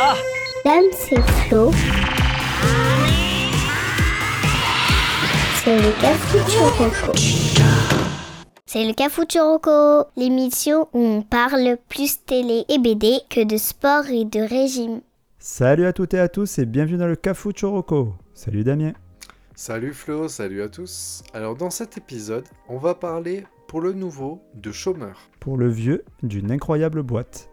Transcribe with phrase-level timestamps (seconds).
[0.00, 0.16] Ah
[0.64, 1.70] Dame, c'est Flo.
[5.62, 7.12] C'est le Cafouchoroko.
[8.66, 14.24] C'est le Cafouchoroko, l'émission où on parle plus télé et BD que de sport et
[14.24, 15.00] de régime.
[15.38, 18.14] Salut à toutes et à tous et bienvenue dans le Cafou Choroko.
[18.34, 18.92] Salut Damien.
[19.54, 21.22] Salut Flo, salut à tous.
[21.32, 26.04] Alors dans cet épisode, on va parler pour le nouveau de chômeur, Pour le vieux,
[26.22, 27.48] d'une incroyable boîte.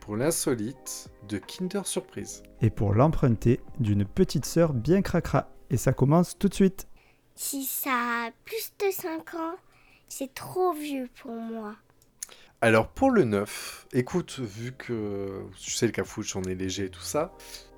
[0.00, 2.42] pour l'insolite de Kinder Surprise.
[2.60, 5.48] Et pour l'emprunté, d'une petite sœur bien cracra.
[5.70, 6.86] Et ça commence tout de suite.
[7.34, 9.56] Si ça a plus de 5 ans,
[10.08, 11.74] c'est trop vieux pour moi.
[12.60, 16.90] Alors pour le neuf, écoute, vu que tu sais le cafouche, on est léger et
[16.90, 17.32] tout ça.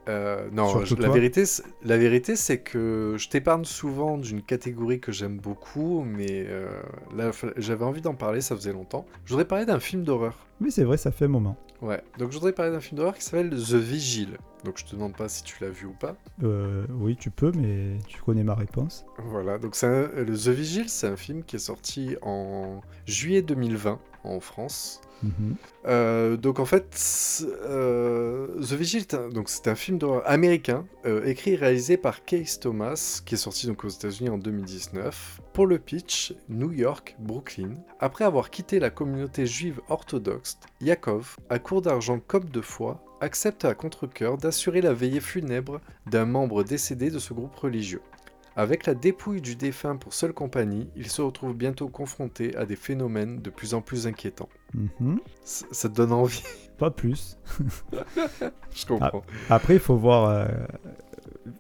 [0.09, 5.01] Euh, non, je- la vérité, c'est- la vérité, c'est que je t'épargne souvent d'une catégorie
[5.01, 6.69] que j'aime beaucoup, mais euh,
[7.17, 9.07] là, j'avais envie d'en parler, ça faisait longtemps.
[9.25, 10.47] Je voudrais parler d'un film d'horreur.
[10.61, 11.57] Mais c'est vrai, ça fait un moment.
[11.83, 14.39] Ouais, donc je voudrais parler d'un film d'horreur qui s'appelle The Vigil.
[14.65, 16.17] Donc je te demande pas si tu l'as vu ou pas.
[16.43, 19.05] Euh, oui, tu peux, mais tu connais ma réponse.
[19.19, 23.99] Voilà, donc un- le The Vigil, c'est un film qui est sorti en juillet 2020
[24.23, 25.03] en France.
[25.25, 25.57] Mhm.
[25.87, 31.57] Euh, donc en fait, euh, The Vigil, donc c'est un film américain, euh, écrit et
[31.57, 35.41] réalisé par Case Thomas, qui est sorti donc aux États-Unis en 2019.
[35.53, 37.77] Pour le pitch, New York, Brooklyn.
[38.01, 43.65] Après avoir quitté la communauté juive orthodoxe, Yakov, à court d'argent comme de foi, accepte
[43.65, 48.03] à contre-cœur d'assurer la veillée funèbre d'un membre décédé de ce groupe religieux.
[48.57, 52.77] Avec la dépouille du défunt pour seule compagnie, il se retrouve bientôt confronté à des
[52.77, 54.49] phénomènes de plus en plus inquiétants.
[54.75, 55.19] Mhm.
[55.43, 56.43] Ça ça te donne envie?
[56.79, 57.39] Pas plus.
[58.75, 59.23] Je comprends.
[59.49, 60.29] Après, il faut voir.
[60.29, 60.47] euh,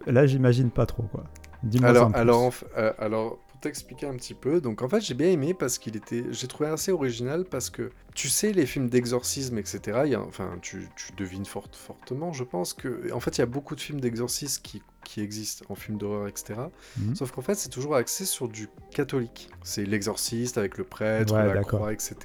[0.06, 1.24] Là, j'imagine pas trop, quoi.
[1.62, 5.52] Dis-moi alors, alors, euh, alors, t'expliquer un petit peu, donc en fait, j'ai bien aimé
[5.54, 10.02] parce qu'il était, j'ai trouvé assez original parce que tu sais, les films d'exorcisme, etc.
[10.06, 13.40] il y a- enfin, tu, tu devines fort- fortement, je pense que, en fait, il
[13.40, 16.54] y a beaucoup de films d'exorcisme qui, qui existent en films d'horreur, etc.
[16.96, 17.16] Mhm.
[17.16, 19.50] Sauf qu'en fait, c'est toujours axé sur du catholique.
[19.64, 22.16] C'est l'exorciste avec le prêtre, Ouais, la croix, etc.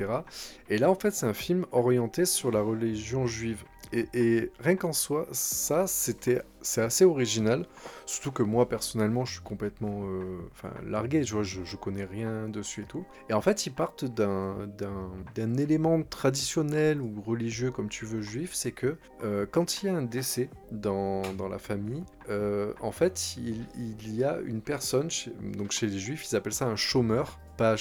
[0.69, 3.63] Et là, en fait, c'est un film orienté sur la religion juive.
[3.91, 7.65] Et, rien qu'en soi, ça, c'était, c'est assez original.
[8.05, 10.39] Surtout que moi, personnellement, je suis complètement euh,
[10.85, 11.21] largué.
[11.21, 13.05] Tu vois, je, je connais rien dessus et tout.
[13.29, 18.21] Et en fait, ils partent d'un, d'un, d'un élément traditionnel ou religieux, comme tu veux,
[18.21, 18.51] juif.
[18.53, 22.91] C'est que euh, quand il y a un décès dans, dans la famille, euh, en
[22.91, 25.09] fait, il, il y a une personne,
[25.57, 27.39] donc chez les juifs, ils appellent ça un chômeur.
[27.57, 27.75] Pas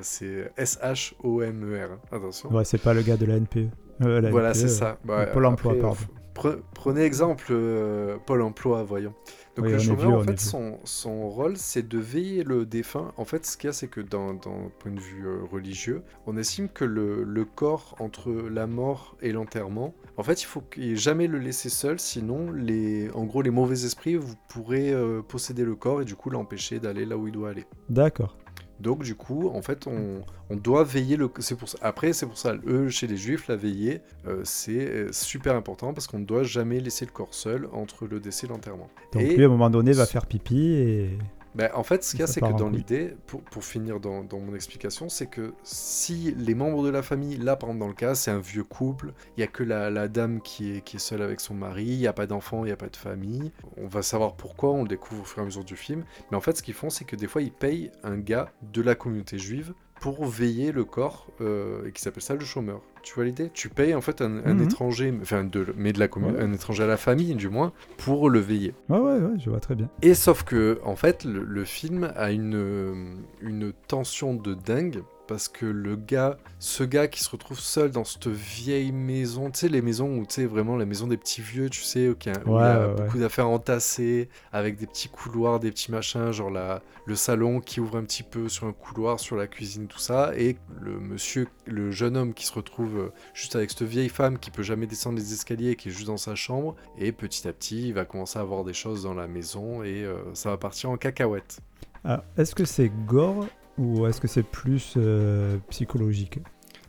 [0.00, 1.92] c'est S-H-O-M-E-R.
[1.92, 1.98] hein.
[2.10, 2.50] Attention.
[2.50, 3.68] Ouais, c'est pas le gars de la NPE.
[4.02, 4.98] Euh, la Voilà, c'est euh, ça.
[5.04, 5.96] Bah, Pôle emploi, après, pardon.
[6.34, 9.14] Pre- Prenez exemple euh, Pôle emploi, voyons.
[9.56, 13.12] Donc Oui, le chômeur, en fait, son, son rôle, c'est de veiller le défunt.
[13.16, 14.36] En fait, ce qu'il y a, c'est que d'un
[14.78, 19.32] point de vue euh, religieux, on estime que le, le corps entre la mort et
[19.32, 20.62] l'enterrement, en fait, il faut
[20.94, 25.64] jamais le laisser seul, sinon, les, en gros, les mauvais esprits, vous pourrez euh, posséder
[25.64, 27.66] le corps et du coup l'empêcher d'aller là où il doit aller.
[27.88, 28.38] D'accord.
[28.80, 31.30] Donc du coup, en fait, on, on doit veiller le.
[31.38, 31.78] C'est pour ça.
[31.82, 32.54] Après, c'est pour ça.
[32.66, 36.42] Eux, chez les Juifs, la veillée, euh, c'est euh, super important parce qu'on ne doit
[36.42, 38.88] jamais laisser le corps seul entre le décès et l'enterrement.
[39.12, 41.18] Donc Et- lui, à un moment donné, va faire pipi et.
[41.54, 44.22] Ben, en fait, ce qu'il y a, c'est que dans l'idée, pour, pour finir dans,
[44.22, 47.88] dans mon explication, c'est que si les membres de la famille, là par exemple dans
[47.88, 50.80] le cas, c'est un vieux couple, il n'y a que la, la dame qui est,
[50.82, 52.88] qui est seule avec son mari, il n'y a pas d'enfant, il n'y a pas
[52.88, 55.76] de famille, on va savoir pourquoi, on le découvre au fur et à mesure du
[55.76, 58.52] film, mais en fait ce qu'ils font, c'est que des fois ils payent un gars
[58.62, 62.80] de la communauté juive pour veiller le corps, euh, et qui s'appelle ça le chômeur.
[63.02, 63.50] Tu vois l'idée?
[63.54, 64.62] Tu payes en fait un, un Mhm.
[64.64, 66.40] étranger, enfin de, mais de la commu- Ouais.
[66.42, 68.74] un étranger à la famille du moins, pour le veiller.
[68.88, 69.88] Ouais, ouais, ouais, je vois très bien.
[70.02, 72.94] Et sauf que, en fait, le, le film a une, euh,
[73.42, 75.02] une tension de dingue.
[75.30, 79.60] Parce que le gars, ce gars qui se retrouve seul dans cette vieille maison, tu
[79.60, 82.16] sais, les maisons où, tu sais, vraiment la maison des petits vieux, tu sais, où
[82.20, 86.32] il y a, Ouais, ouais, beaucoup d'affaires entassées, avec des petits couloirs, des petits machins,
[86.32, 89.86] genre la, le salon qui ouvre un petit peu sur un couloir, sur la cuisine,
[89.86, 93.84] tout ça, et le monsieur, le jeune homme qui se retrouve euh, juste avec cette
[93.84, 97.12] vieille femme qui peut jamais descendre les escaliers, qui est juste dans sa chambre, et
[97.12, 100.16] petit à petit, il va commencer à avoir des choses dans la maison, et euh,
[100.34, 101.60] ça va partir en cacahuète.
[102.02, 103.46] Alors, est-ce que c'est gore
[103.80, 106.38] ou est-ce que c'est plus euh, psychologique?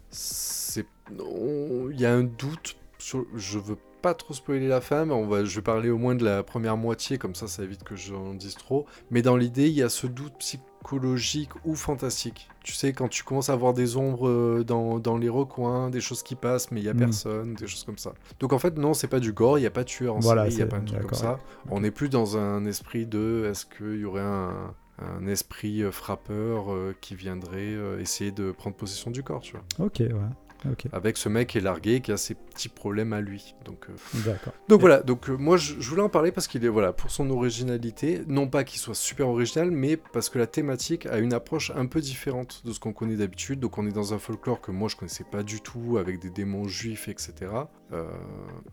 [0.09, 2.75] C'est, il y a un doute.
[2.99, 3.25] Sur...
[3.35, 6.15] Je veux pas trop spoiler la fin, mais on va, je vais parler au moins
[6.15, 8.85] de la première moitié, comme ça, ça évite que j'en dise trop.
[9.11, 12.49] Mais dans l'idée, il y a ce doute psychologique ou fantastique.
[12.63, 16.01] Tu sais, quand tu commences à voir des ombres euh, dans, dans les recoins, des
[16.01, 16.97] choses qui passent, mais il y a Mm.
[16.97, 18.13] personne, des choses comme ça.
[18.39, 20.19] Donc en fait, non, c'est pas du gore, il y a pas de tueur en
[20.19, 21.39] Voilà, série, il y a pas un truc comme ça.
[21.69, 24.73] On est plus dans un esprit de, est-ce qu'il y aurait un
[25.17, 29.53] un esprit euh, frappeur euh, qui viendrait euh, essayer de prendre possession du corps, tu
[29.53, 29.85] vois.
[29.85, 30.71] Ok, ouais.
[30.71, 33.55] Ok, avec ce mec qui est largué, qui a ses petits problèmes à lui.
[33.65, 33.87] Donc,
[34.25, 34.53] d'accord.
[34.69, 37.31] donc voilà, donc moi je, je voulais en parler parce qu'il est voilà pour son
[37.31, 41.71] originalité, non pas qu'il soit super original, mais parce que la thématique a une approche
[41.75, 43.59] un peu différente de ce qu'on connaît d'habitude.
[43.59, 46.29] Donc on est dans un folklore que moi je connaissais pas du tout, avec des
[46.29, 47.51] démons juifs, etc.
[47.91, 48.05] Euh,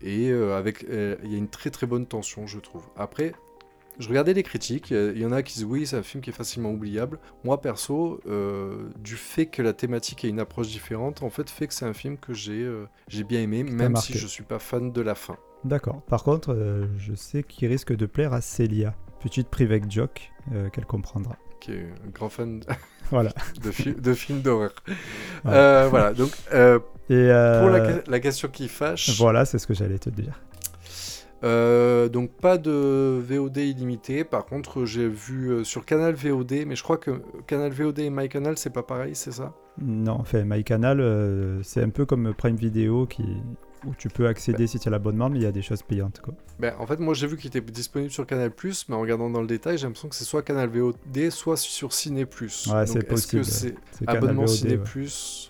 [0.01, 2.83] et euh, avec, euh, il y a une très très bonne tension, je trouve.
[2.97, 3.33] Après.
[3.99, 6.29] Je regardais les critiques, il y en a qui disent oui, c'est un film qui
[6.29, 7.19] est facilement oubliable.
[7.43, 11.67] Moi perso, euh, du fait que la thématique ait une approche différente, en fait, fait
[11.67, 14.57] que c'est un film que j'ai euh, j'ai bien aimé, même si je suis pas
[14.59, 15.35] fan de la fin.
[15.65, 16.01] D'accord.
[16.03, 18.95] Par contre, euh, je sais qu'il risque de plaire à Célia.
[19.21, 21.35] Petite private joke euh, qu'elle comprendra.
[21.59, 22.61] qui est un grand fan
[23.11, 23.31] Voilà.
[23.61, 24.73] de, fi- de films d'horreur.
[24.87, 24.93] Ouais.
[25.47, 26.79] Euh, voilà, donc euh,
[27.09, 30.09] Et euh, pour la, que- la question qui fâche, voilà, c'est ce que j'allais te
[30.09, 30.39] dire.
[31.43, 34.23] Euh, donc pas de VOD illimité.
[34.23, 38.09] Par contre, j'ai vu euh, sur Canal VOD, mais je crois que Canal VOD et
[38.09, 39.53] MyCanal, c'est pas pareil, c'est ça?
[39.81, 43.23] Non, enfin, MyCanal, euh, c'est un peu comme Prime Video qui...
[43.85, 46.19] où tu peux accéder si tu as l'abonnement, mais il y a des choses payantes.
[46.21, 46.33] Quoi.
[46.59, 48.51] ben, En fait, moi j'ai vu qu'il était disponible sur Canal,
[48.89, 51.93] mais en regardant dans le détail, j'ai l'impression que c'est soit Canal VOD, soit sur
[51.93, 52.25] Ciné.
[52.25, 53.41] Ouais, c'est Est-ce possible.
[53.43, 53.75] que c'est
[54.07, 54.83] abonnement VOD, Ciné ouais.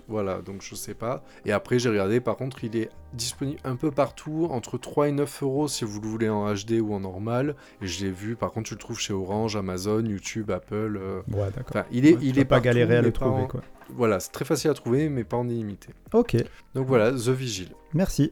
[0.08, 1.24] Voilà, donc je sais pas.
[1.46, 5.12] Et après, j'ai regardé, par contre, il est disponible un peu partout, entre 3 et
[5.12, 7.56] 9 euros si vous le voulez en HD ou en normal.
[7.82, 10.98] Et je l'ai vu, par contre, tu le trouves chez Orange, Amazon, YouTube, Apple.
[11.02, 11.84] euh, Ouais, d'accord.
[11.92, 13.42] Il est, Ouais, il est pas partout, galérer à le trouver.
[13.44, 13.62] en- Quoi.
[13.96, 15.90] Voilà, c'est très facile à trouver, mais pas en illimité.
[16.14, 16.36] Ok,
[16.76, 17.70] Donc voilà, The Vigil.
[17.94, 18.32] merci.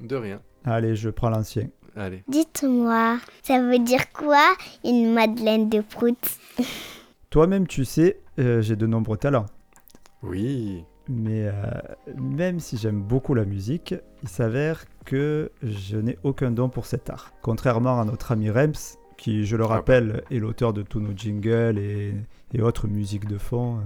[0.00, 0.40] De rien.
[0.64, 1.68] Allez, je prends l'ancien.
[1.96, 2.24] Allez.
[2.28, 4.42] Dites-moi, ça veut dire quoi
[4.84, 6.16] une Madeleine de Prout
[7.30, 9.46] Toi-même, tu sais, euh, j'ai de nombreux talents.
[10.22, 10.84] Oui.
[11.08, 11.52] Mais euh,
[12.16, 17.10] même si j'aime beaucoup la musique, il s'avère que je n'ai aucun don pour cet
[17.10, 17.32] art.
[17.42, 18.72] Contrairement à notre ami Rems,
[19.18, 19.68] qui, je le Ah.
[19.68, 22.14] rappelle, est l'auteur de tous nos jingles et,
[22.54, 23.80] et autres musiques de fond,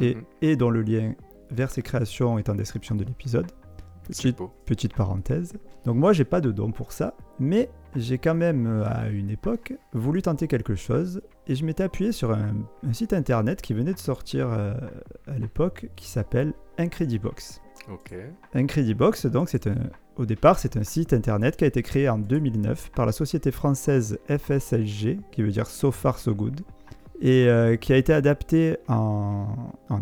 [0.00, 0.22] et, Mhm.
[0.42, 1.14] et dont le lien
[1.50, 3.46] vers ses créations est en description de l'épisode.
[4.66, 5.52] Petite, parenthèse.
[5.84, 9.30] Donc moi, j'ai pas de don pour ça, mais j'ai quand même, euh, à une
[9.30, 12.54] époque, voulu tenter quelque chose, et je m'étais appuyé sur un,
[12.86, 14.74] un site internet qui venait de sortir euh,
[15.28, 17.60] à l'époque, qui s'appelle Incredibox.
[17.92, 18.14] Ok.
[18.54, 19.76] Incredibox, donc, c'est un,
[20.16, 23.50] au départ, c'est un site internet qui a été créé en 2009 par la société
[23.52, 26.60] française FSLG, qui veut dire So Far So Good,
[27.22, 29.46] et euh, qui a été adapté en,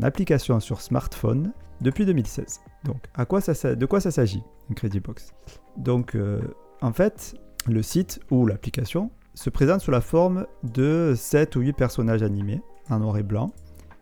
[0.02, 1.52] application sur smartphone
[1.82, 2.61] depuis 2016.
[2.84, 5.34] Donc, de quoi ça s'agit, Incredibox?
[5.76, 6.40] Donc, euh,
[6.81, 7.34] en fait,
[7.69, 12.62] le site ou l'application se présente sous la forme de 7 ou 8 personnages animés
[12.88, 13.52] en noir et blanc.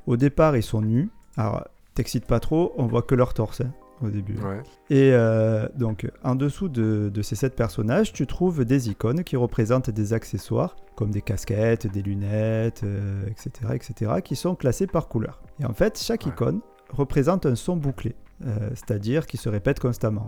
[0.07, 1.11] Au départ, ils sont nus.
[1.37, 3.73] Alors, t'excite pas trop, on voit que leur torse hein,
[4.03, 4.37] au début.
[4.39, 4.63] Ouais.
[4.91, 9.37] Et euh, donc, en dessous de, de ces sept personnages, tu trouves des icônes qui
[9.37, 15.09] représentent des accessoires, comme des casquettes, des lunettes, euh, etc., etc., qui sont classés par
[15.09, 15.43] couleur.
[15.61, 16.33] Et en fait, chaque Ouais.
[16.33, 16.61] icône
[16.91, 18.15] représente un son bouclé,
[18.47, 20.27] euh, c'est-à-dire qui se répète constamment,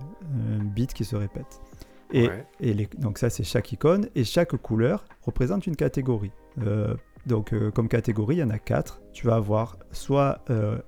[0.61, 1.61] un beat qui se répète.
[2.13, 2.47] Et, Ouais.
[2.59, 6.33] et les- donc ça, c'est chaque icône, et chaque couleur représente une catégorie.
[7.27, 9.01] Donc, comme catégorie, il y en a quatre.
[9.13, 10.43] Tu vas avoir soit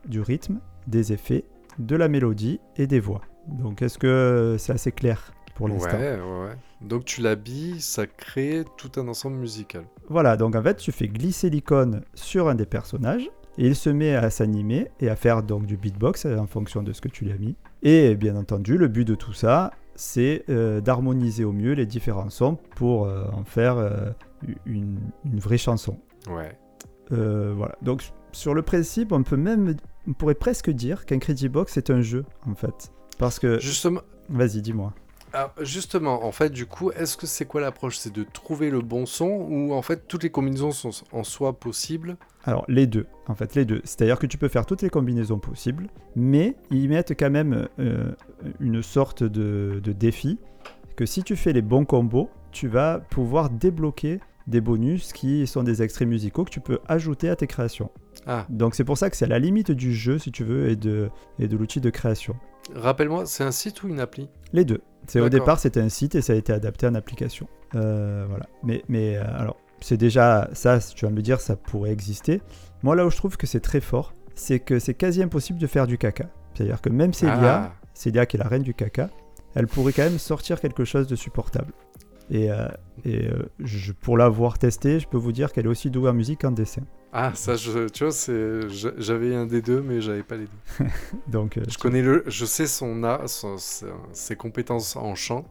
[0.09, 0.59] du rythme,
[0.89, 1.45] des effets,
[1.79, 3.23] de la mélodie et des voix.
[3.49, 5.99] Donc, est-ce que c'est assez clair pour l'instant?
[5.99, 6.57] Ouais, ouais.
[6.81, 9.85] Donc tu l'habilles, ça crée tout un ensemble musical.
[10.09, 13.89] Voilà, donc en fait, tu fais glisser l'icône sur un des personnages et il se
[13.89, 17.25] met à s'animer et à faire donc du beatbox en fonction de ce que tu
[17.25, 17.55] lui as mis.
[17.83, 22.31] Et bien entendu, le but de tout ça, c'est euh, d'harmoniser au mieux les différents
[22.31, 24.11] sons pour euh, en faire euh,
[24.67, 25.99] une, une vraie chanson.
[26.29, 26.59] Ouais.
[27.11, 27.77] Voilà.
[27.83, 28.03] Donc
[28.33, 29.77] sur le principe, on peut même,
[30.09, 33.59] on pourrait presque dire qu'Incredibox est un jeu en fait, parce que.
[33.61, 34.95] Justement, Vas-y, dis-moi.
[35.33, 37.97] alors, justement, en fait, du coup, est-ce que c'est quoi l'approche?
[37.99, 41.59] C'est de trouver le bon son ou en fait toutes les combinaisons sont en soi
[41.59, 42.17] possibles?
[42.45, 43.81] Alors, les deux, en fait, les deux.
[43.85, 48.13] C'est-à-dire que tu peux faire toutes les combinaisons possibles, mais ils mettent quand même euh,
[48.61, 50.39] une sorte de, de défi
[50.97, 55.63] que si tu fais les bons combos, tu vas pouvoir débloquer des bonus qui sont
[55.63, 57.91] des extraits musicaux que tu peux ajouter à tes créations.
[58.27, 60.69] Ah, Donc c'est pour ça que c'est à la limite du jeu, si tu veux,
[60.69, 62.37] et de, et de l'outil de création.
[62.75, 64.29] rappelle-moi, c'est un site ou une appli?
[64.53, 64.81] Les deux.
[65.09, 67.49] C'est au départ c'était un site et ça a été adapté en application.
[67.75, 68.47] Euh, voilà.
[68.63, 70.79] Mais, mais euh, alors c'est déjà ça.
[70.79, 72.41] Tu vas me dire ça pourrait exister.
[72.85, 75.67] Moi là où je trouve que c'est très fort, c'est que c'est quasi impossible de
[75.67, 76.27] faire du caca.
[76.55, 79.11] C'est-à-dire que même Célia, Ah, Célia qui est la reine du caca,
[79.57, 81.73] elle pourrait quand même sortir quelque chose de supportable.
[82.31, 82.69] Et, euh,
[83.05, 86.15] et euh, je- pour l'avoir testé, je peux vous dire qu'elle est aussi douée en
[86.15, 86.83] musique qu'en dessin.
[87.13, 90.87] ah, ça, je, tu vois, j'avais un des deux, mais j'avais pas les deux.
[91.29, 93.57] Donc euh, Je connais le, je sais son son-
[94.13, 95.45] ses compétences en chant.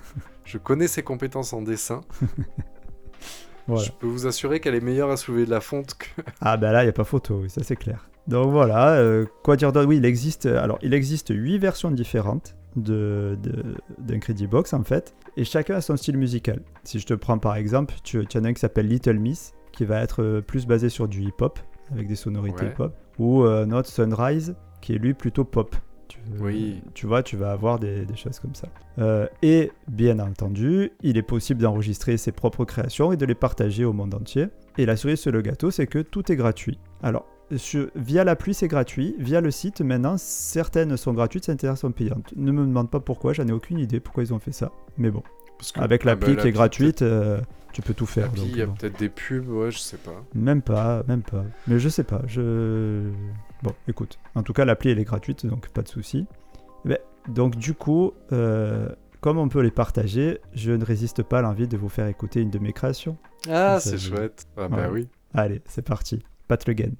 [0.44, 2.02] je connais ses compétences en dessin.
[3.66, 3.84] voilà.
[3.84, 6.22] Je peux vous assurer qu'elle est meilleure à soulever de la fonte que.
[6.40, 8.08] Ah bah là, il n'y a pas photo, oui, ça c'est clair.
[8.26, 9.02] Donc voilà,
[9.42, 14.72] quoi dire d'autre Oui, il existe, alors, il existe 8 versions différentes de, de, Box
[14.72, 16.60] en fait, et chacun a son style musical.
[16.84, 19.52] Si je te prends par exemple, tu, tu en as un qui s'appelle Little Miss,
[19.72, 21.58] qui va être euh, plus basé sur du hip-hop,
[21.92, 25.74] avec des sonorités hip-hop, ou euh, notre Sunrise, qui est lui plutôt pop.
[26.08, 26.82] Tu, oui.
[26.94, 28.68] tu vois, tu vas avoir des, des choses comme ça.
[28.98, 33.84] Euh, et bien entendu, il est possible d'enregistrer ses propres créations et de les partager
[33.84, 34.46] au monde entier.
[34.78, 36.78] Et la cerise sur le gâteau, c'est que tout est gratuit.
[37.02, 37.26] Alors,
[37.94, 39.14] via l'appli, c'est gratuit.
[39.18, 42.32] Via le site, maintenant, certaines sont gratuites, certaines sont payantes.
[42.36, 44.72] Ne me demande pas pourquoi, j'en ai aucune idée pourquoi ils ont fait ça.
[44.96, 45.22] Mais bon,
[45.76, 47.40] avec ah l'appli bah, qui est gratuite, euh,
[47.72, 48.30] tu peux tout faire.
[48.36, 50.24] il y a peut-être des pubs, ouais, je sais pas.
[50.34, 51.44] Même pas, même pas.
[51.66, 52.22] Mais je sais pas.
[52.26, 53.10] Je...
[53.62, 54.18] Bon, écoute.
[54.34, 56.26] En tout cas, l'appli, elle est gratuite, donc pas de souci.
[56.84, 58.88] Mais, donc, du coup, euh,
[59.20, 62.40] comme on peut les partager, je ne résiste pas à l'envie de vous faire écouter
[62.40, 63.16] une de mes créations.
[63.50, 64.46] Ah, c'est chouette.
[64.56, 65.08] Ah, bah oui.
[65.34, 66.22] Allez, c'est parti.
[66.46, 66.92] Pat Le Gain.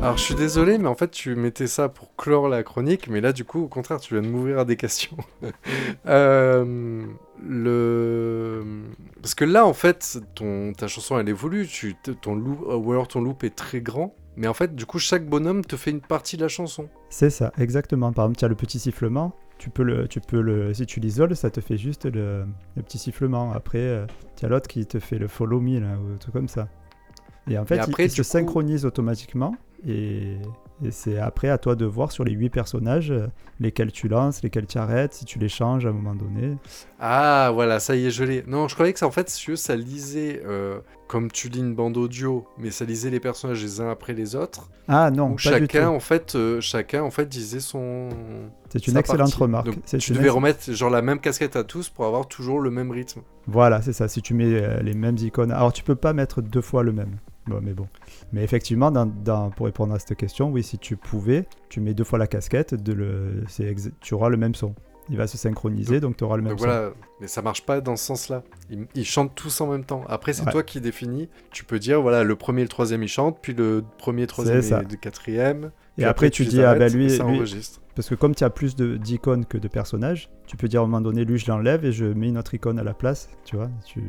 [0.00, 3.20] Alors je suis désolé, mais en fait tu mettais ça pour clore la chronique, mais
[3.20, 5.18] là du coup au contraire tu viens de m'ouvrir à des questions.
[6.06, 7.04] euh,
[7.46, 8.64] le...
[9.22, 11.68] Parce que là en fait ton, ta chanson elle évolue,
[12.20, 15.26] ton loop, ou alors ton loop est très grand, mais en fait, du coup, chaque
[15.26, 16.88] bonhomme te fait une partie de la chanson.
[17.10, 18.12] C'est ça, exactement.
[18.12, 19.34] Par exemple, tu as le petit sifflement.
[19.58, 22.46] Tu peux le, tu peux le, si tu l'isoles, ça te fait juste le,
[22.76, 23.52] petit sifflement.
[23.52, 26.48] Après, euh, tu as l'autre qui te fait le follow me, là, ou tout comme
[26.48, 26.68] ça.
[27.50, 29.56] Et en fait, après, il, se synchronise automatiquement.
[29.86, 30.36] Et,
[30.84, 33.26] et c'est après à toi de voir sur les huit personnages euh,
[33.58, 36.56] lesquels tu lances, lesquels tu arrêtes, si tu les changes à un moment donné.
[37.00, 38.44] Ah voilà, ça y est, je l'ai.
[38.46, 41.96] Non, je croyais que ça, en fait, ça lisait euh, comme tu lis une bande
[41.96, 44.68] audio, mais ça lisait les personnages les uns après les autres.
[44.86, 45.78] Ah non, pas chacun du tout.
[45.78, 48.08] en fait, euh, chacun en fait disait son.
[48.70, 49.70] C'est une excellente remarque.
[49.98, 53.22] tu devais remettre genre la même casquette à tous pour avoir toujours le même rythme.
[53.46, 54.06] Voilà, c'est ça.
[54.06, 57.16] Si tu mets les mêmes icônes, alors tu peux pas mettre deux fois le même.
[57.48, 57.88] Bon, mais bon.
[58.32, 62.04] Mais effectivement, dans, pour répondre à cette question, oui, si tu pouvais, tu mets deux
[62.04, 63.44] fois la casquette, de le,
[64.00, 64.74] tu auras le même son.
[65.10, 66.90] Il va se synchroniser, donc, tu auras le même donc Voilà,
[67.20, 68.42] mais ça marche pas dans ce sens-là.
[68.94, 70.04] Ils, chantent tous en même temps.
[70.06, 71.30] Après, c'est toi qui définis.
[71.50, 74.58] Tu peux dire, voilà, le premier et le troisième, ils chantent, puis le premier, troisième
[74.58, 75.70] et le quatrième.
[75.96, 77.80] Et après, tu, dis, ah ben lui, ça enregistre.
[77.98, 80.86] Parce que comme tu as plus d'icônes que de personnages, tu peux dire à un
[80.86, 83.28] moment donné, lui, je l'enlève et je mets une autre icône à la place.
[83.44, 84.00] Tu vois, tu,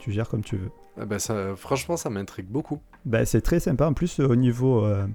[0.00, 0.72] tu gères comme tu veux.
[1.00, 2.80] Ah bah ça, franchement, ça m'intrigue beaucoup.
[3.04, 3.86] Bah, c'est très sympa.
[3.86, 5.06] En plus, au niveau euh,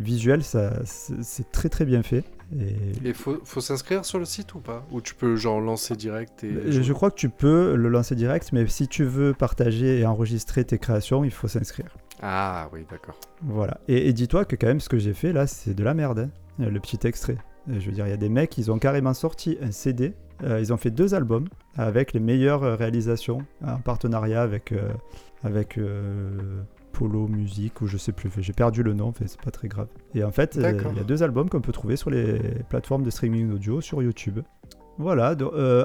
[0.00, 2.24] visuel, ça, c'est très très bien fait.
[2.58, 2.74] Et
[3.04, 4.84] il faut, faut s'inscrire sur le site ou pas?
[4.90, 6.50] Ou tu peux genre lancer direct et...
[6.50, 10.06] Bah, je crois que tu peux le lancer direct, mais si tu veux partager et
[10.06, 11.96] enregistrer tes créations, il faut s'inscrire.
[12.20, 13.20] Ah oui, d'accord.
[13.42, 13.78] Voilà.
[13.86, 16.30] Et, dis-toi que quand même, ce que j'ai fait là, c'est de la merde.
[16.58, 17.36] Hein, le petit extrait.
[17.68, 20.14] Je veux dire, il y a des mecs, ils ont carrément sorti un CD.
[20.44, 24.92] Euh, ils ont fait deux albums avec les meilleures euh, réalisations en partenariat avec, euh,
[25.42, 25.80] avec
[26.92, 28.30] Polo Music ou je sais plus.
[28.38, 29.88] J'ai perdu le nom, c'est pas très grave.
[30.14, 30.66] Et en fait, il y
[31.00, 34.40] a deux albums qu'on peut trouver sur les plateformes de streaming audio sur YouTube.
[34.98, 35.36] Voilà,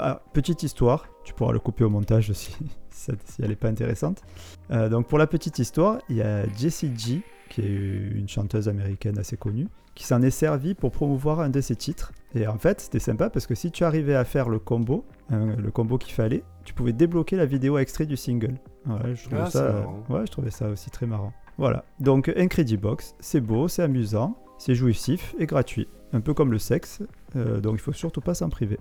[0.01, 1.07] ah, petite histoire.
[1.23, 2.55] Tu pourras le couper au montage si,
[2.89, 3.11] si
[3.41, 4.21] elle n'est pas intéressante.
[4.69, 9.19] donc pour la petite histoire, il y a Jessie G, qui est une chanteuse américaine
[9.19, 12.13] assez connue, qui s'en est servi pour promouvoir un de ses titres.
[12.33, 15.55] Et en fait, c'était sympa parce que si tu arrivais à faire le combo, hein,
[15.57, 18.55] le combo qu'il fallait, tu pouvais débloquer la vidéo extrait du single.
[18.85, 21.33] Ouais, je trouvais, ah, ça, ouais, je trouvais ça aussi très marrant.
[21.57, 25.89] Voilà, donc Incredibox, c'est beau, c'est amusant, c'est jouissif et gratuit.
[26.13, 27.01] Un peu comme le sexe,
[27.35, 28.79] euh, donc il faut surtout pas s'en priver.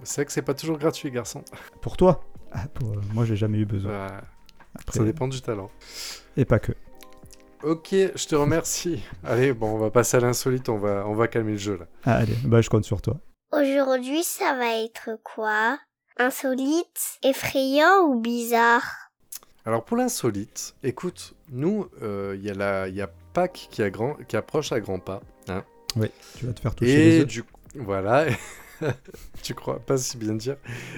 [0.00, 1.42] Le sexe, c'est pas toujours gratuit, garçon.
[1.82, 4.08] Pour toi ah, pour, euh, Moi, j'ai jamais eu besoin.
[4.88, 5.70] ça dépend du talent.
[6.38, 6.72] Et pas que.
[7.62, 9.02] Ok, je te remercie.
[9.24, 11.86] allez, bon, on va passer à l'insolite, on va, on va calmer le jeu là.
[12.04, 13.16] Ah, allez, bah je compte sur toi.
[13.52, 15.78] Aujourd'hui, ça va être quoi?
[16.18, 19.10] Insolite, effrayant ou bizarre?
[19.64, 24.14] Alors pour l'insolite, écoute, nous, il euh, y, a y a Pâques qui, a grand,
[24.26, 25.20] qui approche à grands pas.
[25.48, 25.64] Hein
[25.96, 28.26] oui, tu vas te faire toucher Et du voilà.
[29.42, 30.56] tu crois pas si bien dire.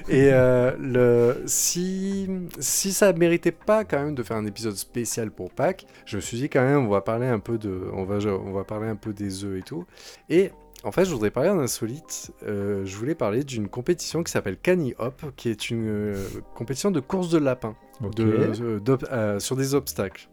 [0.09, 5.31] Et euh, le, si, si ça méritait pas quand même de faire un épisode spécial
[5.31, 8.05] pour Pâques, je me suis dit quand même on va parler un peu de, on
[8.05, 9.87] va, on va parler un peu des œufs et tout.
[10.29, 12.33] Et En fait, je voudrais parler en insolite.
[12.47, 16.91] Euh, je voulais parler d'une compétition qui s'appelle Cani Hop, qui est une euh, compétition
[16.91, 18.15] de course de lapin Ok.
[18.15, 20.29] de, euh, euh, sur des obstacles.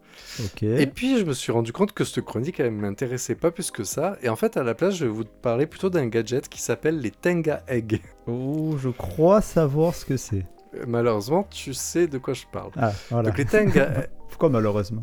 [0.62, 3.84] Et puis, je me suis rendu compte que cette chronique, elle m'intéressait pas plus que
[3.84, 4.16] ça.
[4.22, 6.98] Et en fait, à la place, je vais vous parler plutôt d'un gadget qui s'appelle
[7.00, 8.00] les Tenga Egg.
[8.26, 10.46] Oh, je crois savoir ce que c'est.
[10.86, 12.70] Malheureusement, tu sais de quoi je parle.
[12.76, 13.28] Ah, voilà.
[13.28, 15.00] Donc, les Tenga, Pourquoi malheureusement?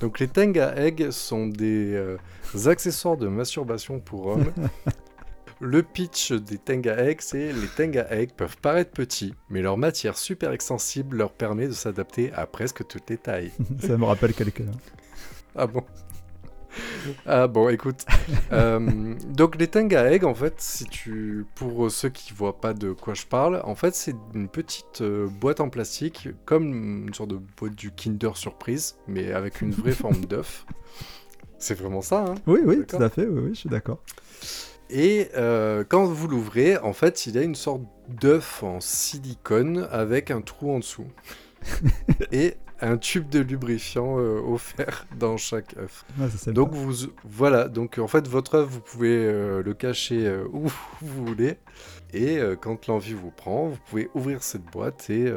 [0.00, 2.16] Donc les Tenga Egg sont des euh,
[2.66, 4.52] accessoires de masturbation pour hommes.
[5.60, 10.16] Le pitch des Tenga Egg, c'est les Tenga Egg peuvent paraître petits, mais leur matière
[10.16, 13.50] super extensible leur permet de s'adapter à presque toutes les tailles.
[13.80, 14.70] Ça me rappelle quelqu'un.
[15.56, 15.82] Ah bon?
[17.26, 18.04] Ah bon, écoute.
[18.50, 22.92] Euh, donc les Tenga Egg, en fait, si tu, pour ceux qui voient pas de
[22.92, 27.30] quoi je parle, en fait, c'est une petite euh, boîte en plastique, comme une sorte
[27.30, 30.64] de boîte du Kinder Surprise, mais avec une vraie forme d'œuf.
[31.58, 33.98] C'est vraiment ça, hein Oui, oui, tout à fait, oui, oui, je suis d'accord.
[34.90, 39.86] Et euh, quand vous l'ouvrez, en fait, il y a une sorte d'œuf en silicone
[39.90, 41.06] avec un trou en dessous.
[42.32, 46.04] et un tube de lubrifiant euh, offert dans chaque œuf.
[46.20, 50.44] Ah, Donc vous voilà, donc en fait votre œuf vous pouvez euh, le cacher euh,
[50.52, 50.68] où
[51.02, 51.56] vous voulez
[52.14, 55.30] et quand l'envie vous prend, vous pouvez ouvrir cette boîte et,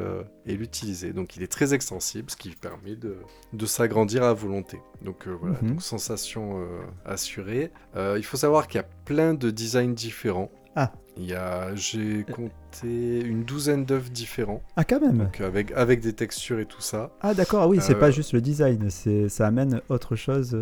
[0.46, 1.12] et l'utiliser.
[1.12, 3.16] Donc il est très extensible, ce qui permet de,
[3.52, 4.80] de s'agrandir à volonté.
[5.02, 5.70] Donc euh, voilà, Mhm.
[5.70, 6.66] donc sensation euh,
[7.04, 7.70] assurée.
[7.96, 10.50] Euh, il faut savoir qu'il y a plein de designs différents.
[10.74, 10.90] Ah.
[11.18, 16.00] Il y a, j'ai compté une douzaine d'œufs différents, Ah, quand même donc avec, avec
[16.00, 17.10] des textures et tout ça.
[17.20, 20.56] Ah, d'accord, ah oui, c'est pas juste le design, c'est ça amène autre chose.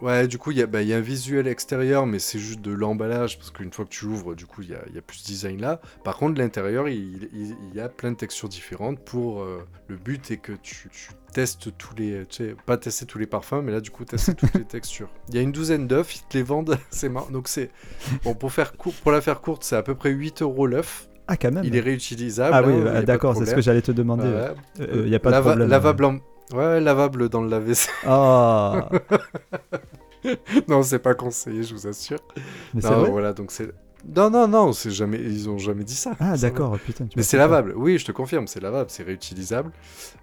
[0.00, 2.38] Ouais, du coup, il y, a- bah, il y a un visuel extérieur, mais c'est
[2.38, 4.94] juste de l'emballage, parce qu'une fois que tu l'ouvres, du coup, il y a, il
[4.94, 5.80] y a plus ce design-là.
[6.04, 9.42] Par contre, l'intérieur, il, il- il y a plein de textures différentes pour...
[9.42, 12.24] euh, le but est que tu, tu testes tous les...
[12.26, 15.08] Tu sais, pas tester tous les parfums, mais là, du coup, tester toutes les textures.
[15.28, 17.30] Il y a une douzaine d'œufs, ils te les vendent, c'est marrant.
[17.30, 17.70] Donc, c'est...
[18.24, 21.08] Bon, pour, faire court, pour la faire courte, c'est à peu près 8 euros l'œuf.
[21.28, 22.50] Ah, quand même Il est réutilisable.
[22.54, 23.92] Ah oui, hein, il y a bah, pas de d'accord, c'est ce que j'allais te
[23.92, 24.28] demander.
[24.28, 24.86] Ouais.
[24.94, 25.68] Il n'y a pas de Lava- problème.
[25.68, 26.18] Lavable en...
[26.52, 27.94] Ouais, lavable dans le lave-vaisselle.
[28.06, 28.88] Ah,
[30.68, 32.18] non, c'est pas conseillé, je vous assure.
[32.74, 33.70] mais Non, voilà, donc c'est.
[34.16, 35.18] Non, non, non, c'est jamais.
[35.18, 36.12] Ils ont jamais dit ça.
[36.20, 37.06] Ah, d'accord, putain.
[37.06, 37.74] tu Mais c'est lavable.
[37.76, 39.72] Oui, je te confirme, c'est lavable, c'est réutilisable.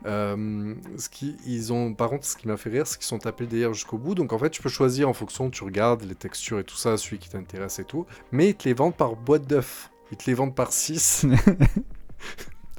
[0.06, 3.20] Euh, ce qui, ils ont, par contre, ce qui m'a fait rire, c'est qu'ils sont
[3.20, 4.16] tapés d'ailleurs jusqu'au bout.
[4.16, 6.98] Donc en fait, tu peux choisir en fonction, tu regardes les textures et tout ça,
[6.98, 8.06] celui qui t'intéresse et tout.
[8.32, 9.92] Mais ils te les vendent par boîte d'œufs.
[10.12, 11.26] Ils te les vendent par 6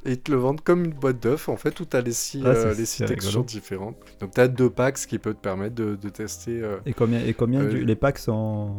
[0.04, 2.12] Et ils te le vendent comme une boîte d'œufs, en fait, où tu as les
[2.12, 2.74] six, Ah, euh,
[3.06, 3.96] textures différentes.
[4.20, 6.60] Donc tu as deux packs, ce qui peut te permettre de, de tester.
[6.62, 8.76] euh, Et combien, et combien Euh, du- les packs sont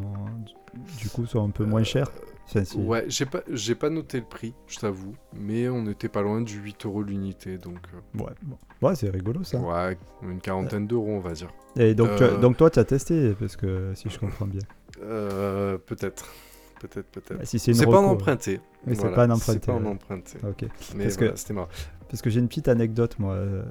[0.97, 1.83] du coup sont un peu moins
[2.51, 6.09] Enfin, si- Ouais, j'ai pas, j'ai pas noté le prix, je t'avoue, mais on était
[6.09, 8.57] pas loin du 8 euros l'unité, donc euh, Ouais, bon.
[8.81, 9.59] Ouais, c'est rigolo ça.
[9.59, 11.53] ouais, une quarantaine d'euros, on va dire.
[11.75, 12.39] Et donc, tu Euh.
[12.39, 14.61] donc toi, tu as testé, parce que si je comprends bien.
[15.03, 16.25] Euh, peut-être,
[16.79, 17.37] peut-être, peut-être.
[17.37, 18.59] Bah, si c'est C'est pas en reco, emprunté.
[18.87, 19.87] Oui, c'est Voilà, pas C'est emprunté, pas en ouais.
[19.89, 20.37] emprunté.
[20.43, 20.65] Ok.
[20.95, 21.69] Mais Parce voilà, que- c'était marrant.
[22.09, 23.61] Parce que j'ai une petite anecdote, moi, euh,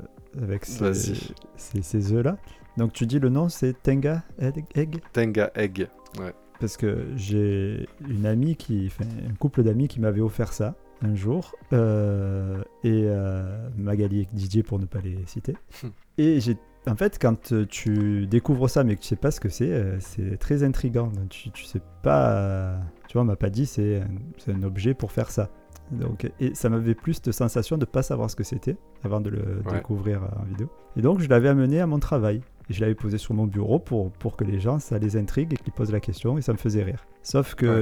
[0.40, 2.36] avec ces, ces, ces œufs-là.
[2.76, 5.00] Donc, tu dis le nom, c'est Tenga Egg- Egg?
[5.12, 5.88] Tenga Egg.
[6.20, 6.32] Ouais.
[6.60, 11.14] Parce que j'ai une amie qui, enfin, un couple d'amis qui m'avait offert ça un
[11.14, 15.54] jour, euh, et euh, Magali et Didier pour ne pas les citer.
[15.84, 15.88] Hmm.
[16.18, 16.56] et j'ai,
[16.88, 20.00] en fait, quand tu découvres ça mais que tu sais pas ce que c'est, euh,
[20.00, 21.12] c'est très intrigant.
[21.30, 24.94] Tu, tu sais pas, tu vois, on m'a pas dit c'est un, c'est un objet
[24.94, 25.50] pour faire ça.
[25.92, 29.30] Donc, et ça m'avait plus cette sensation de pas savoir ce que c'était avant de
[29.30, 29.74] le Ouais.
[29.76, 30.68] découvrir en vidéo.
[30.96, 32.40] Et donc je l'avais amené à mon travail.
[32.70, 35.54] Et je l'avais posé sur mon bureau pour, pour que les gens, ça les intrigue
[35.54, 37.04] et qu'ils posent la question et ça me faisait rire.
[37.22, 37.72] Sauf que Ouais.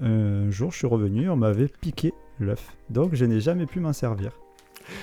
[0.00, 2.74] euh, un jour, je suis revenu, on m'avait piqué l'œuf.
[2.90, 4.32] Donc je n'ai jamais pu m'en servir.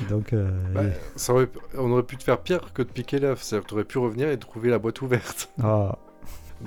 [0.10, 3.20] Donc, euh, Bah, et- ça aurait, on aurait pu te faire pire que de piquer
[3.20, 3.42] l'œuf.
[3.44, 5.52] C'est-à-dire que tu aurais pu revenir et trouver la boîte ouverte.
[5.64, 5.98] ah.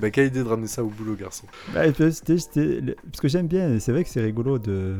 [0.00, 1.46] bah, quelle idée de ramener ça au boulot, garçon.
[1.74, 4.96] Bah, c'était- c'était- le- parce que j'aime bien, c'est vrai que c'est rigolo de.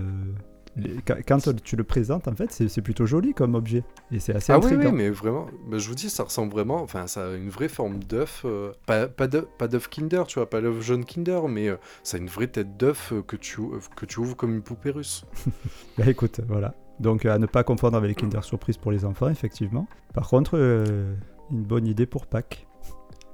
[1.27, 3.85] Quand, tu le présentes, en fait, c'est plutôt joli comme objet.
[4.11, 4.91] Et c'est assez Ah oui, intriguant.
[4.91, 8.03] oui, mais vraiment, je vous dis, ça ressemble vraiment, enfin, ça a une vraie forme
[8.03, 11.69] d'œuf, euh, pas, pas d'œuf pas d'œuf Kinder, tu vois, pas l'œuf jaune Kinder, mais
[11.69, 14.55] euh, ça a une vraie tête d'œuf euh, que, tu, euh, que tu ouvres comme
[14.55, 15.25] une poupée russe.
[15.99, 16.75] Bah écoute, voilà.
[17.01, 19.87] Donc à ne pas confondre avec les Kinder Surprise pour les enfants, effectivement.
[20.15, 21.15] Par contre, euh,
[21.51, 22.67] une bonne idée pour Pâques.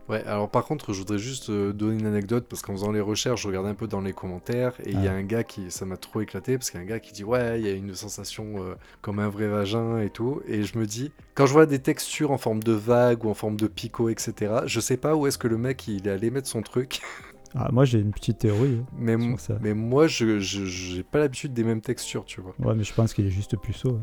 [0.08, 3.00] Ouais, alors par contre, je voudrais juste euh, donner une anecdote, parce qu'en faisant les
[3.00, 5.16] recherches, je regardais un peu dans les commentaires, et il y a Ah.
[5.16, 7.24] un gars qui, ça m'a trop éclaté, parce qu'il y a un gars qui dit,
[7.24, 10.78] ouais, il y a une sensation euh, comme un vrai vagin et tout, et je
[10.78, 13.66] me dis, quand je vois des textures en forme de vague ou en forme de
[13.66, 16.62] picot, etc., je sais pas où est-ce que le mec, il est allé mettre son
[16.62, 17.00] truc,
[17.54, 18.78] Ah, moi j'ai une petite théorie.
[18.82, 18.86] hein.
[18.98, 19.58] mais, Sur ça.
[19.62, 22.54] mais moi, je je- j'ai pas l'habitude des mêmes textures, tu vois.
[22.58, 23.90] Ouais, mais je pense qu'il est juste puceau.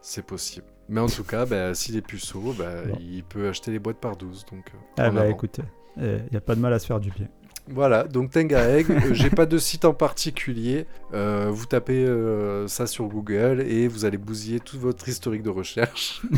[0.00, 0.66] C'est possible.
[0.88, 2.96] Mais en tout cas, bah, s'il est puceau, bah, Bon.
[3.00, 4.44] il peut acheter les boîtes par 12.
[4.52, 4.66] Donc,
[4.98, 5.30] Ah bah avant.
[5.30, 5.58] écoute,
[5.96, 7.26] il n'y a pas de mal à se faire du bien.
[7.68, 10.86] Voilà, donc Tenga Egg, euh, j'ai pas de site en particulier.
[11.14, 15.50] Euh, vous tapez euh, ça sur Google et vous allez bousiller tout votre historique de
[15.50, 16.22] recherche.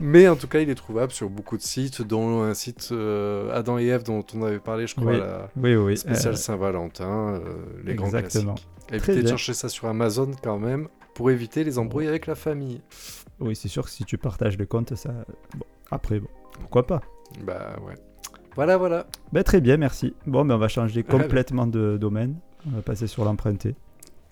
[0.00, 2.92] Mais en tout cas, il est trouvable sur beaucoup de sites, dont un site
[3.52, 5.18] Adam et Ève dont on avait parlé, je crois, Oui.
[5.18, 5.96] la Oui, oui.
[5.96, 7.40] spéciale Saint-Valentin,
[7.84, 8.54] les grands Exactement.
[8.54, 8.68] classiques.
[8.88, 10.88] Très Évitez de chercher ça sur Amazon quand même,
[11.18, 12.80] pour éviter les embrouilles avec la famille.
[13.40, 15.10] oui, c'est sûr que si tu partages le compte, ça.
[15.56, 16.28] Bon, après, bon,
[16.60, 17.00] pourquoi pas
[17.42, 17.94] Bah ouais.
[18.54, 19.04] Voilà, voilà.
[19.32, 20.14] Ben, Très bien, merci.
[20.28, 22.36] Bon, ben, on va changer complètement de domaine.
[22.68, 23.74] On va passer sur l'emprunté.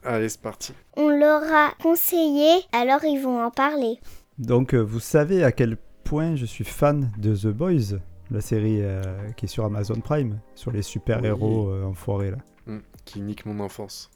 [0.04, 0.74] Allez, c'est parti.
[0.96, 3.98] On leur a conseillé, alors ils vont en parler.
[4.38, 7.98] Donc, euh, vous savez à quel point je suis fan de The Boys,
[8.30, 9.02] la série euh,
[9.36, 12.38] qui est sur Amazon Prime, sur les super-héros euh, enfoirés là.
[12.68, 14.08] Hmm, Qui nique mon enfance.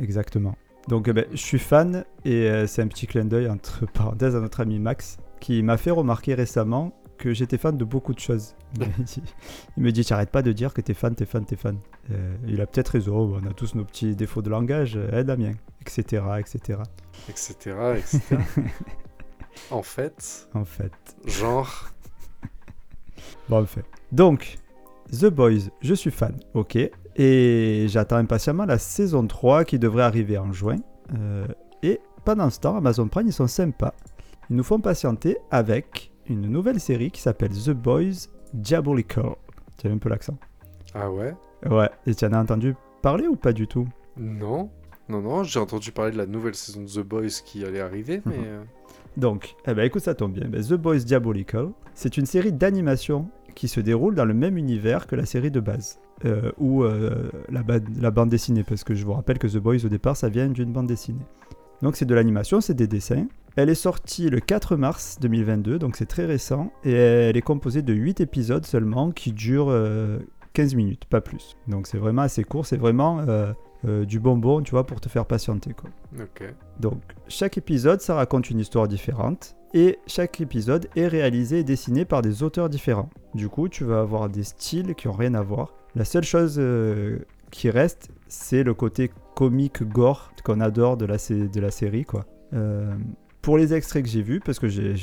[0.00, 0.54] Exactement.
[0.90, 4.34] Donc, euh, ben, je suis fan et euh, c'est un petit clin d'œil entre parenthèses
[4.34, 8.18] à notre ami Max qui m'a fait remarquer récemment que j'étais fan de beaucoup de
[8.18, 8.56] choses.
[9.76, 11.78] Il me dit- tu pas de dire que t'es fan, t'es fan, t'es fan.
[12.10, 15.52] Euh, il a peut-être raison, on a tous nos petits défauts de langage, eh Damien,
[15.82, 16.80] etc., etc.
[17.28, 17.54] Etc.
[17.96, 18.20] etc.
[19.70, 20.92] en fait, En fait.
[21.26, 21.90] genre.
[23.48, 23.84] Bon, en fait.
[24.10, 24.56] Donc,
[25.12, 26.78] The Boys, je suis fan, ok.
[27.22, 30.76] Et j'attends impatiemment la saison 3 qui devrait arriver en juin.
[31.14, 31.46] Euh,
[31.82, 33.92] et pendant ce temps, Amazon Prime, ils sont sympas.
[34.48, 39.34] Ils nous font patienter avec une nouvelle série qui s'appelle The Boys Diabolical.
[39.76, 40.38] Tu as un peu l'accent.
[40.94, 41.34] Ah ouais?
[41.68, 43.86] Ouais, et tu en as entendu parler ou pas du tout?
[44.16, 44.70] Non.
[45.10, 48.22] Non, non, j'ai entendu parler de la nouvelle saison de The Boys qui allait arriver,
[48.24, 48.36] mais.
[48.38, 48.62] euh,
[49.18, 50.48] Donc, eh ben, écoute, ça tombe bien.
[50.48, 55.06] Ben, The Boys Diabolical, c'est une série d'animation qui se déroule dans le même univers
[55.06, 58.94] que la série de base, euh, ou euh, la, ba- la bande dessinée, parce que
[58.94, 61.24] je vous rappelle que The Boys, au départ, ça vient d'une bande dessinée.
[61.82, 63.26] Donc, c'est de l'animation, c'est des dessins.
[63.56, 67.82] Elle est sortie le 4 mars 2022, donc c'est très récent, et elle est composée
[67.82, 70.18] de 8 épisodes seulement qui durent euh,
[70.52, 71.56] 15 minutes, pas plus.
[71.68, 73.52] Donc, c'est vraiment assez court, c'est vraiment euh,
[73.86, 75.90] euh, du bonbon, tu vois, pour te faire patienter, quoi.
[76.78, 79.56] Donc, chaque épisode, ça raconte une histoire différente.
[79.72, 83.08] Et chaque épisode est réalisé et dessiné par des auteurs différents.
[83.34, 85.72] Du coup, tu vas avoir des styles qui ont rien à voir.
[85.96, 87.18] La seule chose euh,
[87.50, 92.04] qui reste, c'est le côté comique gore qu'on adore de la, sé- de la série,
[92.04, 92.26] quoi.
[92.54, 92.92] Euh,
[93.42, 94.94] pour les extraits que j'ai vus, parce que j'ai,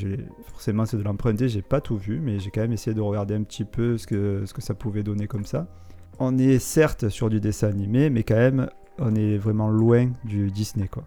[0.52, 3.34] forcément c'est de l'emprunter, j'ai pas tout vu, mais j'ai quand même essayé de regarder
[3.36, 5.67] un petit peu ce que, ce que ça pouvait donner comme ça.
[6.19, 8.69] On est certes sur du dessin animé, mais quand même,
[9.00, 11.04] on est vraiment loin du Disney, quoi.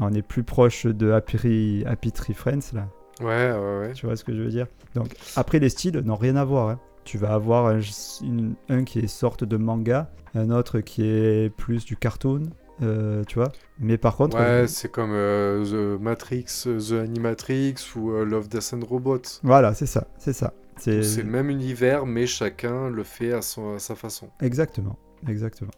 [0.00, 2.88] On est plus proche de Happy, Happy Tree Friends, là.
[3.20, 3.92] Ouais, ouais, ouais.
[3.94, 4.66] Tu vois ce que je veux dire?
[4.94, 6.68] Donc, après, les styles n'ont rien à voir.
[6.68, 6.80] hein.
[7.06, 7.80] Tu vas avoir un,
[8.22, 12.42] une- un qui est sorte de manga, un autre qui est plus du cartoon,
[12.82, 13.52] euh, tu vois.
[13.78, 18.74] Mais par contre, Ouais, euh, c'est comme euh, The Matrix, The Animatrix ou Love, Death
[18.74, 19.40] and Robots.
[19.42, 20.52] voilà, c'est ça, c'est ça.
[20.78, 24.28] C'est le même univers, mais chacun le fait à, son, à sa façon.
[24.42, 25.70] exactement, exactement.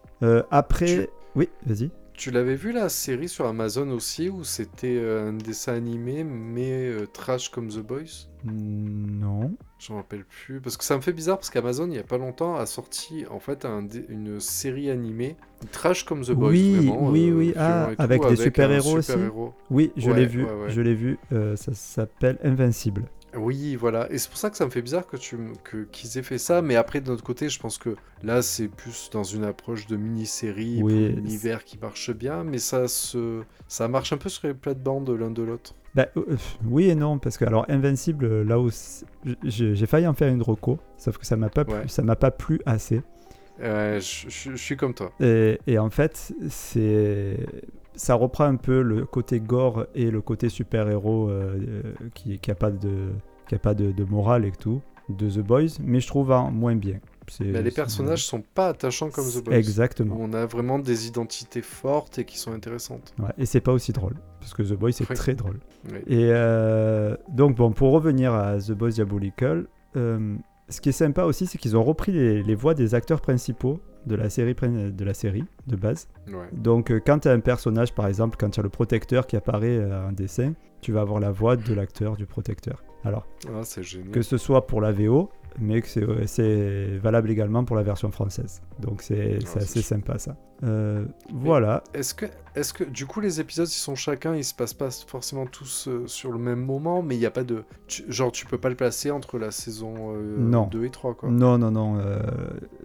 [0.51, 1.91] Après, oui, vas-y.
[2.19, 6.73] Tu l'avais vu la série sur Amazon aussi, où c'était euh, un dessin animé, mais
[6.89, 8.27] euh, trash comme The Boys?
[8.45, 9.55] Non.
[9.79, 10.61] Je me rappelle plus.
[10.61, 13.25] Parce que ça me fait bizarre, parce qu'Amazon, il y a pas longtemps, a sorti
[13.31, 15.37] en fait un une série animée,
[15.71, 16.51] trash comme The Boys.
[16.51, 17.53] Oui, vraiment, oui, euh, oui.
[17.57, 19.13] Ah, et tout, avec des un super-héros aussi.
[19.71, 20.71] Oui, je Ouais, l'ai vu, ouais, ouais.
[20.71, 21.19] je l'ai vu.
[21.31, 23.05] euh, ça s'appelle Invincible.
[23.37, 24.11] Oui, voilà.
[24.11, 26.23] Et c'est pour ça que ça me fait bizarre que tu m- que qu'ils aient
[26.23, 26.62] fait ça.
[26.62, 29.97] Mais après, de notre côté, je pense que là, c'est plus dans une approche de
[29.97, 32.43] mini-série, Oui, pour c'est- l'univers qui marche bien.
[32.45, 35.75] Mais ça se, ça marche un peu sur les plates-bandes l'un de l'autre.
[35.95, 36.37] Bah, euh,
[36.67, 38.71] oui et non, parce que alors Invincible, euh, là où
[39.45, 41.88] j'ai j'ai failli en faire une reco, sauf que ça m'a pas plu, Ouais.
[41.88, 43.03] ça m'a pas plu assez.
[43.61, 45.12] Euh, je, je- je suis comme toi.
[45.21, 47.37] Et, et en fait, c'est
[47.99, 51.31] ça reprend un peu le côté gore et le côté super héros
[52.15, 53.11] qui qui a pas de
[53.49, 56.77] qui a pas de, de morale et tout de The Boys, mais je trouve moins
[56.77, 57.01] bien.
[57.41, 59.55] Mais les personnages sont pas attachants comme The Boys.
[59.55, 60.17] Exactement.
[60.19, 63.15] On a vraiment des identités fortes et qui sont intéressantes.
[63.19, 65.17] Ouais, et c'est pas aussi drôle, parce que The Boys c'est Oui.
[65.17, 65.61] très drôle.
[65.91, 65.99] Oui.
[66.07, 70.37] Et euh, donc, bon, pour revenir à The Boys Diabolical, euh,
[70.69, 73.81] ce qui est sympa aussi, c'est qu'ils ont repris les, les voix des acteurs principaux
[74.09, 76.09] de la série, de la série de base.
[76.29, 76.49] Ouais.
[76.53, 79.37] Donc, euh, quand tu as un personnage, par exemple, quand tu as le protecteur qui
[79.37, 82.83] apparaît euh, en dessin, tu vas avoir la voix de l'acteur du protecteur.
[83.05, 83.62] Alors, Ah,
[84.12, 87.85] que ce soit pour la VO, mais que c'est ouais, c'est valable également pour la
[87.85, 88.61] version française.
[88.81, 90.37] Donc, c'est Ah, assez sympa ça.
[90.64, 91.85] Euh, voilà.
[91.94, 94.90] Est-ce que, est-ce que, du coup, les épisodes, ils sont chacun, ils se passent pas
[94.90, 97.62] forcément tous euh, sur le même moment, mais il n'y a pas de.
[97.87, 100.66] tu- genre, tu peux pas le placer entre la saison euh, Non.
[100.66, 101.31] 2 et 3, quoi.
[101.31, 102.18] Non, non, non, euh,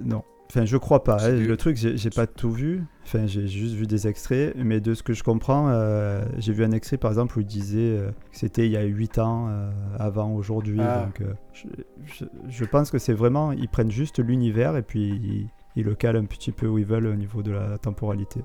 [0.03, 0.23] non.
[0.55, 1.17] Enfin, je crois pas.
[1.25, 1.31] Hein.
[1.31, 2.83] Le truc, j'ai pas tout vu.
[3.05, 4.53] Enfin, j'ai juste vu des extraits.
[4.55, 7.47] Mais de ce que je comprends, euh, j'ai vu un extrait par exemple où il
[7.47, 10.79] disait euh, que c'était il y a 8 ans euh, avant aujourd'hui.
[10.79, 11.05] Ah.
[11.07, 11.63] Donc, je,
[12.05, 13.51] je- je pense que c'est vraiment.
[13.51, 16.85] Ils prennent juste l'univers et puis ils, ils le calent un petit peu où ils
[16.85, 18.41] veulent au niveau de la temporalité.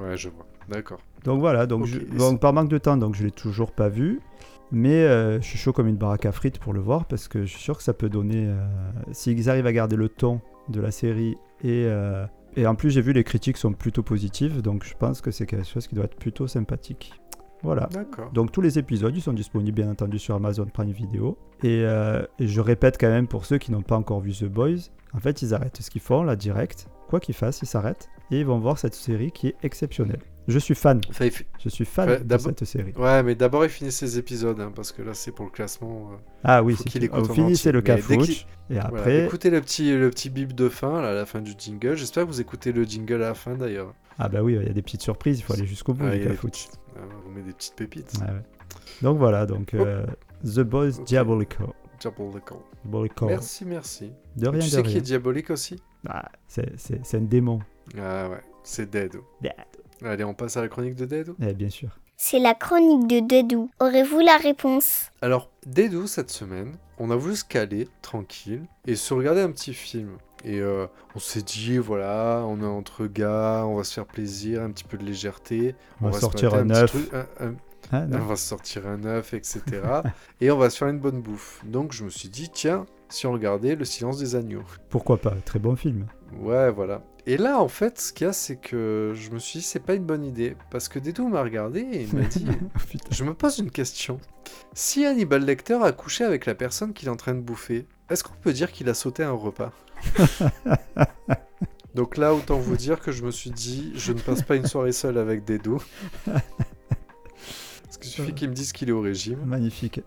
[0.00, 0.46] Ouais, je vois.
[0.68, 0.98] D'accord.
[1.24, 4.18] Donc voilà, donc, je- donc par manque de temps, donc je l'ai toujours pas vu.
[4.72, 7.42] Mais euh, je suis chaud comme une baraque à frites pour le voir parce que
[7.44, 8.46] je suis sûr que ça peut donner.
[8.48, 8.66] euh,
[9.12, 13.00] S'ils arrivent à garder le ton de la série et, euh, et en plus j'ai
[13.00, 16.04] vu les critiques sont plutôt positives, donc je pense que c'est quelque chose qui doit
[16.04, 17.12] être plutôt sympathique.
[17.62, 17.88] Voilà.
[18.34, 21.38] Donc tous les épisodes, ils sont disponibles bien entendu sur Amazon Prime Video.
[21.62, 24.44] Et, euh, et je répète quand même pour ceux qui n'ont pas encore vu The
[24.44, 28.10] Boys, en fait ils arrêtent ce qu'ils font là direct, quoi qu'ils fassent, ils s'arrêtent
[28.30, 30.20] et ils vont voir cette série qui est exceptionnelle.
[30.46, 32.92] Je suis fan, Enfin, il fi- je suis fan Ouais, de cette série.
[32.96, 36.10] Ouais, mais d'abord, il finit ses épisodes, hein, parce que là, c'est pour le classement.
[36.12, 38.86] euh, Ah oui, c'est qu'il en finissez le cafouche et voilà.
[38.88, 39.24] après...
[39.24, 41.96] Écoutez le petit, le petit bip de fin, là, à la fin du jingle.
[41.96, 43.94] J'espère que vous écoutez le jingle à la fin, d'ailleurs.
[44.18, 46.16] Ah bah oui, il y a des petites surprises, il faut aller jusqu'au bout Ah,
[46.16, 46.50] du cafouche.
[46.50, 48.12] petites- ah, on met des petites pépites.
[48.20, 48.26] Ouais.
[49.02, 50.04] Donc voilà, donc euh,
[50.44, 51.04] The Boys Ok.
[51.06, 51.66] Diabolical.
[52.00, 52.58] Diabolical.
[52.84, 53.28] Diabolical.
[53.28, 54.12] Merci, merci.
[54.36, 54.98] De rien, tu de sais qui rien.
[54.98, 55.82] est diabolique aussi?
[56.06, 57.60] Ah, c'est- un démon.
[57.98, 58.90] Ah ouais, c'est.
[58.90, 59.16] Dead.
[60.02, 61.36] Allez, on passe à la chronique de Dedo.
[61.40, 61.98] Eh bien sûr.
[62.16, 63.70] C'est la chronique de Dedou.
[63.80, 65.10] Aurez-vous la réponse?
[65.20, 69.74] Alors, Dedo, cette semaine, on a voulu se caler, tranquille, et se regarder un petit
[69.74, 70.10] film.
[70.44, 74.62] Et euh, on s'est dit, voilà, on est entre gars, on va se faire plaisir,
[74.62, 75.74] un petit peu de légèreté.
[76.00, 76.90] On, va se sortir mater un petit œuf.
[77.08, 77.54] truc, un- un-
[77.92, 78.18] Ah, non.
[78.20, 79.62] on va se sortir un œuf, etc.
[80.40, 81.62] et on va se faire une bonne bouffe.
[81.64, 84.62] Donc je me suis dit, tiens, si on regardait Le silence des agneaux.
[84.88, 85.34] Pourquoi pas?
[85.44, 86.06] Très bon film.
[86.38, 87.02] Ouais, voilà.
[87.26, 89.80] Et là, en fait, ce qu'il y a, c'est que je me suis dit, c'est
[89.80, 90.56] pas une bonne idée.
[90.70, 92.46] Parce que Dedo m'a regardé et il m'a dit,
[92.88, 93.08] Putain.
[93.10, 94.20] je me pose une question.
[94.74, 98.22] Si Hannibal Lecter a couché avec la personne qu'il est en train de bouffer, est-ce
[98.24, 99.72] qu'on peut dire qu'il a sauté un repas
[101.94, 104.66] Donc là, autant vous dire que je me suis dit, je ne passe pas une
[104.66, 105.80] soirée seule avec Dedo.
[106.24, 109.38] Parce qu'il suffit qu'il me dise qu'il est au régime.
[109.46, 110.00] Magnifique.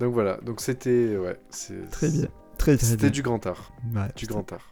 [0.00, 1.16] Donc voilà, donc c'était...
[1.18, 1.36] Ouais,
[1.90, 2.28] Très bien.
[2.58, 3.10] Très très C'était bien.
[3.10, 3.72] du grand art.
[3.94, 4.68] Ouais, Du grand art.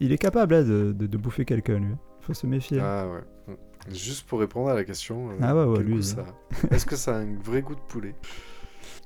[0.00, 1.94] Il est capable hein, de, de- de bouffer quelqu'un, lui.
[2.20, 2.80] Faut se méfier.
[2.80, 3.54] Ah ouais.
[3.92, 6.24] Juste pour répondre à la question, euh, Ah ouais, ouais, lui, il- ça
[6.70, 8.14] Est-ce que ça a un vrai goût de poulet?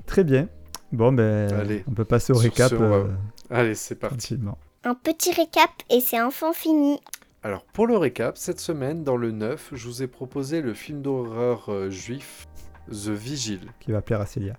[0.07, 0.49] Très bien.
[0.93, 1.85] Bon, ben, Allez.
[1.89, 3.09] on peut passer au Sur récap ce, on va- euh,
[3.51, 4.39] Allez, c'est parti.
[4.85, 6.99] Un petit récap et c'est enfin fini.
[7.43, 11.03] Alors, pour le récap, cette semaine, dans le 9, je vous ai proposé le film
[11.03, 12.47] d'horreur euh, juif
[12.91, 13.61] The Vigil.
[13.81, 14.57] Qui va plaire à Célia.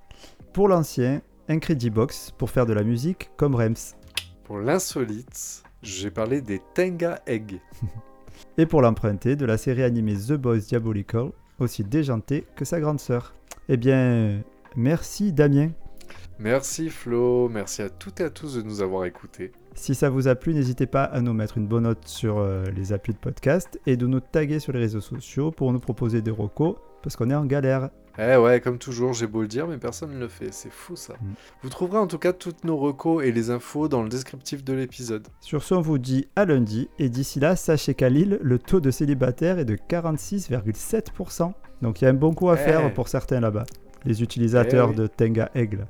[0.54, 3.98] Pour l'ancien, Incredibox pour faire de la musique comme Rems.
[4.46, 7.60] Pour l'insolite, j'ai parlé des Tenga Egg.
[8.58, 13.02] Et pour l'emprunter, de la série animée The Boys Diabolical, aussi déjantée que sa grande
[13.02, 13.36] sœur.
[13.68, 14.42] Eh bien,
[14.78, 15.72] merci Damien.
[16.40, 19.52] Merci Flo, merci à toutes et à tous de nous avoir écoutés.
[19.76, 22.64] Si ça vous a plu, n'hésitez pas à nous mettre une bonne note sur euh,
[22.76, 26.22] les applis de podcast et de nous taguer sur les réseaux sociaux pour nous proposer
[26.22, 27.90] des recos parce qu'on est en galère.
[28.19, 30.95] Eh ouais, comme toujours, j'ai beau le dire, mais personne ne le fait, c'est fou
[30.95, 31.13] ça.
[31.13, 31.34] Mm.
[31.63, 34.74] Vous trouverez en tout cas toutes nos recos et les infos dans le descriptif de
[34.74, 35.28] l'épisode.
[35.39, 38.80] Sur ce, on vous dit à lundi et d'ici là, sachez qu'à Lille, le taux
[38.80, 41.54] de célibataire est de 46,7%.
[41.82, 42.63] Donc il y a un bon coup à Eh.
[42.63, 43.63] faire pour certains là-bas.
[44.06, 44.95] Les utilisateurs Eh oui.
[44.97, 45.88] de Tenga Aigle.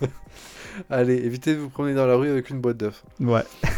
[0.90, 3.04] Allez, évitez de vous promener dans la rue avec une boîte d'œufs.
[3.20, 3.42] Ouais.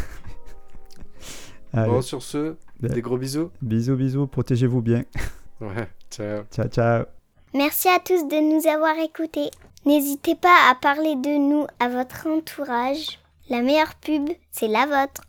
[1.73, 2.91] Bon, sur ce, Ben.
[2.91, 3.49] des gros bisous.
[3.61, 5.05] bisous, bisous, protégez-vous bien.
[5.61, 6.41] Ouais, ciao.
[6.51, 7.20] Ciao, ciao.
[7.53, 9.51] Merci à tous de nous avoir écoutés.
[9.85, 13.19] N'hésitez pas à parler de nous à votre entourage.
[13.49, 15.23] La meilleure pub, c'est la vôtre.